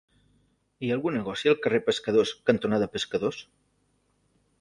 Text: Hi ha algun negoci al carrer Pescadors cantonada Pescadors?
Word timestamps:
Hi 0.85 0.87
ha 0.93 0.95
algun 0.95 1.15
negoci 1.17 1.51
al 1.51 1.59
carrer 1.65 1.81
Pescadors 1.89 2.31
cantonada 2.51 2.89
Pescadors? 2.95 3.39